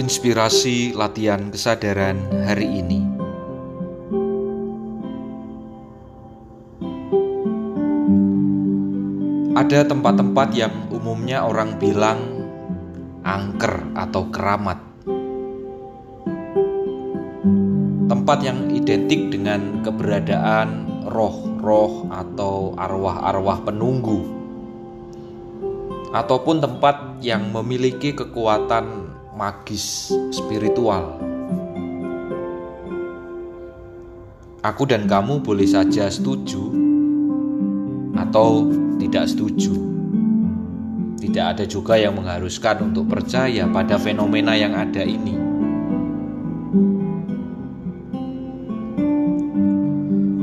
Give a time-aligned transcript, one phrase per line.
[0.00, 3.04] Inspirasi latihan kesadaran hari ini.
[9.52, 12.16] Ada tempat-tempat yang umumnya orang bilang
[13.28, 14.80] angker atau keramat.
[18.08, 24.24] Tempat yang identik dengan keberadaan roh-roh atau arwah-arwah penunggu
[26.16, 31.16] ataupun tempat yang memiliki kekuatan magis spiritual.
[34.60, 36.60] Aku dan kamu boleh saja setuju
[38.20, 38.68] atau
[39.00, 39.72] tidak setuju.
[41.16, 45.32] Tidak ada juga yang mengharuskan untuk percaya pada fenomena yang ada ini.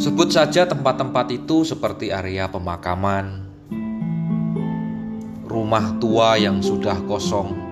[0.00, 3.44] Sebut saja tempat-tempat itu seperti area pemakaman,
[5.44, 7.65] rumah tua yang sudah kosong,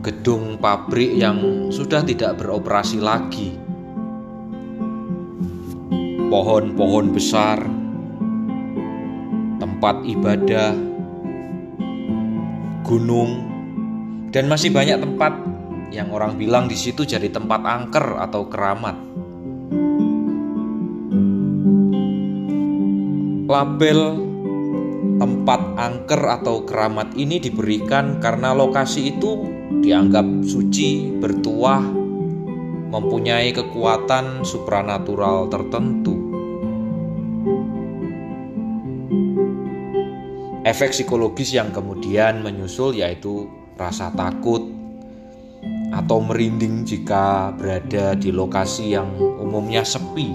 [0.00, 3.52] gedung pabrik yang sudah tidak beroperasi lagi,
[6.32, 7.60] pohon-pohon besar,
[9.60, 10.72] tempat ibadah,
[12.88, 13.44] gunung,
[14.32, 15.36] dan masih banyak tempat
[15.92, 18.96] yang orang bilang di situ jadi tempat angker atau keramat.
[23.50, 24.00] Label
[25.20, 31.86] tempat angker atau keramat ini diberikan karena lokasi itu dianggap suci, bertuah,
[32.90, 36.18] mempunyai kekuatan supranatural tertentu.
[40.66, 44.68] Efek psikologis yang kemudian menyusul yaitu rasa takut
[45.90, 49.08] atau merinding jika berada di lokasi yang
[49.40, 50.30] umumnya sepi,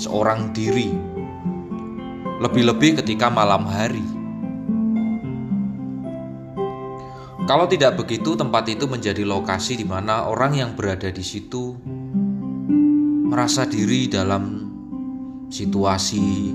[0.00, 0.90] seorang diri,
[2.40, 4.15] lebih-lebih ketika malam hari.
[7.46, 11.78] Kalau tidak begitu, tempat itu menjadi lokasi di mana orang yang berada di situ
[13.30, 14.66] merasa diri dalam
[15.46, 16.50] situasi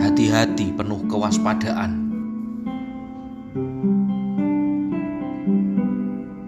[0.00, 1.92] hati-hati penuh kewaspadaan.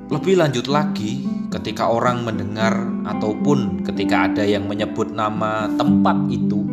[0.09, 2.73] Lebih lanjut lagi, ketika orang mendengar
[3.05, 6.65] ataupun ketika ada yang menyebut nama tempat itu,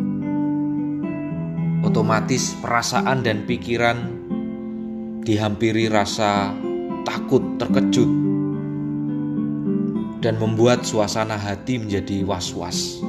[1.84, 4.08] otomatis perasaan dan pikiran
[5.20, 6.56] dihampiri rasa
[7.10, 8.10] takut, terkejut,
[10.22, 13.02] dan membuat suasana hati menjadi was-was.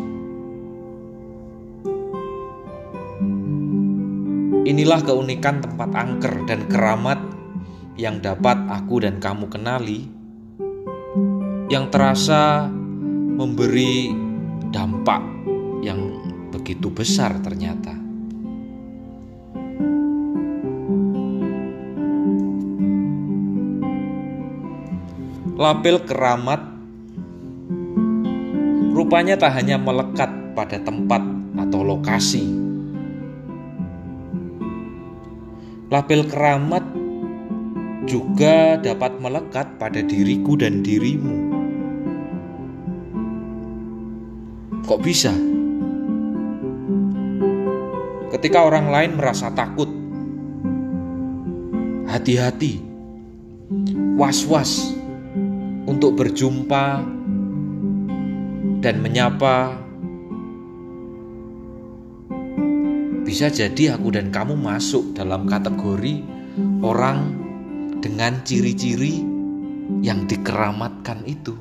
[4.65, 7.21] Inilah keunikan tempat angker dan keramat
[7.93, 10.09] yang dapat aku dan kamu kenali,
[11.69, 12.65] yang terasa
[13.37, 14.09] memberi
[14.73, 15.21] dampak
[15.85, 15.99] yang
[16.49, 18.00] begitu besar ternyata.
[25.61, 26.57] Label keramat
[28.97, 31.21] rupanya tak hanya melekat pada tempat
[31.53, 32.49] atau lokasi.
[35.93, 36.81] Label keramat
[38.09, 41.53] juga dapat melekat pada diriku dan dirimu.
[44.81, 45.29] Kok bisa?
[48.33, 49.93] Ketika orang lain merasa takut,
[52.09, 52.81] hati-hati,
[54.17, 55.00] was-was
[56.01, 56.97] untuk berjumpa
[58.81, 59.77] dan menyapa.
[63.21, 66.25] Bisa jadi aku dan kamu masuk dalam kategori
[66.81, 67.37] orang
[68.01, 69.21] dengan ciri-ciri
[70.01, 71.53] yang dikeramatkan itu.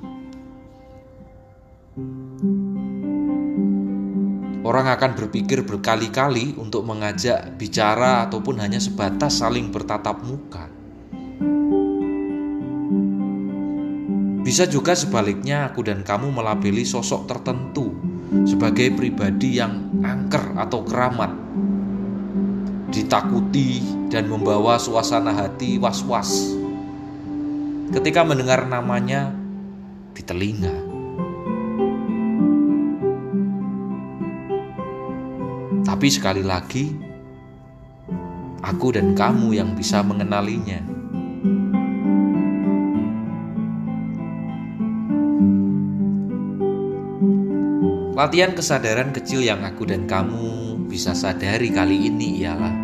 [4.65, 10.80] Orang akan berpikir berkali-kali untuk mengajak bicara ataupun hanya sebatas saling bertatap muka.
[14.51, 17.95] Bisa juga sebaliknya aku dan kamu melabeli sosok tertentu
[18.43, 21.31] sebagai pribadi yang angker atau keramat.
[22.91, 23.79] Ditakuti
[24.11, 26.51] dan membawa suasana hati was-was.
[27.95, 29.31] Ketika mendengar namanya
[30.19, 30.75] di telinga.
[35.87, 36.91] Tapi sekali lagi,
[38.67, 40.90] aku dan kamu yang bisa mengenalinya.
[48.21, 52.75] Latihan kesadaran kecil yang aku dan kamu bisa sadari kali ini ialah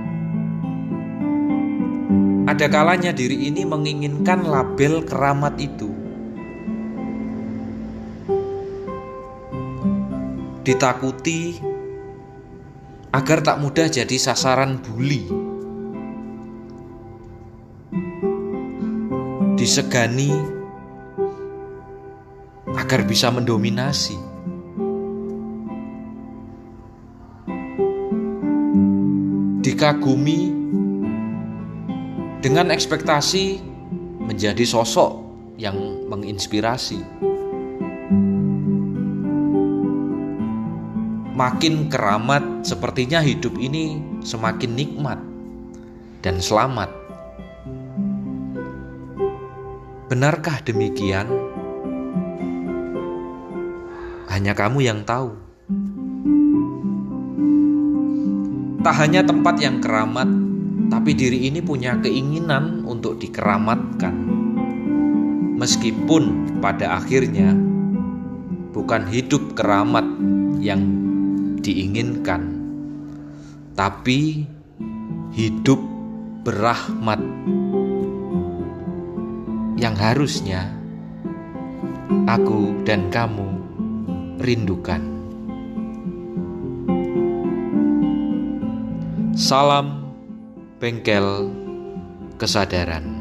[2.48, 5.92] ada kalanya diri ini menginginkan label keramat itu.
[10.64, 11.60] Ditakuti
[13.12, 15.20] agar tak mudah jadi sasaran bully.
[19.60, 20.32] Disegani
[22.72, 24.25] agar bisa mendominasi.
[29.66, 30.46] Dikagumi
[32.38, 33.58] dengan ekspektasi
[34.22, 35.26] menjadi sosok
[35.58, 37.02] yang menginspirasi.
[41.34, 45.18] Makin keramat, sepertinya hidup ini semakin nikmat
[46.22, 46.94] dan selamat.
[50.06, 51.26] Benarkah demikian?
[54.30, 55.45] Hanya kamu yang tahu.
[58.86, 60.30] Tak hanya tempat yang keramat,
[60.86, 64.14] tapi diri ini punya keinginan untuk dikeramatkan.
[65.58, 67.50] Meskipun pada akhirnya
[68.70, 70.06] bukan hidup keramat
[70.62, 70.86] yang
[71.58, 72.46] diinginkan,
[73.74, 74.46] tapi
[75.34, 75.82] hidup
[76.46, 77.18] berahmat
[79.82, 80.70] yang harusnya
[82.30, 83.50] aku dan kamu
[84.38, 85.15] rindukan.
[89.36, 90.16] Salam
[90.80, 91.52] bengkel
[92.40, 93.15] kesadaran.